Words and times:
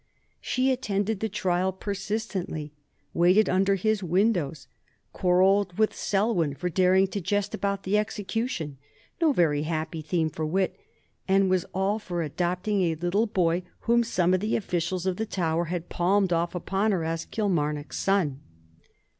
She 0.39 0.71
attended 0.71 1.19
the 1.19 1.29
trial 1.29 1.71
persistently, 1.71 2.73
waited 3.13 3.47
under 3.47 3.75
his 3.75 4.01
windows, 4.01 4.67
quarrelled 5.13 5.77
with 5.77 5.95
Selwyn 5.95 6.55
for 6.55 6.69
daring 6.69 7.05
to 7.09 7.21
jest 7.21 7.53
about 7.53 7.83
the 7.83 7.99
execution 7.99 8.79
no 9.21 9.31
very 9.31 9.61
happy 9.61 10.01
theme 10.01 10.31
for 10.31 10.43
wit 10.43 10.75
and 11.27 11.51
was 11.51 11.65
all 11.65 11.99
for 11.99 12.23
adopting 12.23 12.81
a 12.81 12.95
little 12.95 13.27
boy 13.27 13.61
whom 13.81 14.03
some 14.03 14.33
of 14.33 14.39
the 14.39 14.55
officials 14.55 15.05
of 15.05 15.17
the 15.17 15.27
Tower 15.27 15.65
had 15.65 15.87
palmed 15.87 16.33
off 16.33 16.55
upon 16.55 16.91
her 16.93 17.03
as 17.03 17.25
Kilmarnock's 17.25 17.99
son. 17.99 18.39